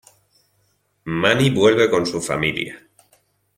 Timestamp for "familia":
2.23-2.83